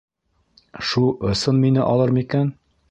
[0.91, 1.03] Шу
[1.33, 2.53] ысын мине алыр микән?